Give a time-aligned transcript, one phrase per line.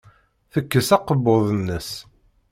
[0.51, 1.89] Tekkes akebbuḍ-nnes.